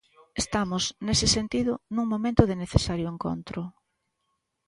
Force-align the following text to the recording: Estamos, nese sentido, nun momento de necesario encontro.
Estamos, 0.43 0.83
nese 1.05 1.27
sentido, 1.37 1.73
nun 1.95 2.07
momento 2.13 2.41
de 2.49 2.55
necesario 2.63 3.07
encontro. 3.13 3.61